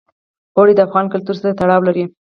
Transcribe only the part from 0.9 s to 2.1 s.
کلتور سره تړاو لري.